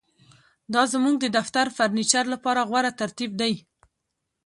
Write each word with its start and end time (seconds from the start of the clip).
دا 0.73 0.83
زموږ 0.93 1.15
د 1.19 1.25
دفتر 1.37 1.65
د 1.69 1.73
فرنیچر 1.77 2.23
لپاره 2.33 2.61
غوره 2.69 2.91
ترتیب 3.01 3.31
دی 3.41 3.53